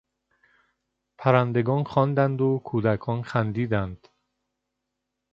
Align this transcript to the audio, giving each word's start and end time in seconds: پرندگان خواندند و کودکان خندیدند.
پرندگان 1.17 1.83
خواندند 1.83 2.41
و 2.41 2.61
کودکان 2.63 3.21
خندیدند. 3.23 4.07